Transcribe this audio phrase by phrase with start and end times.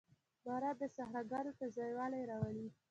[0.45, 2.67] •باران د صحراګانو تازهوالی راولي.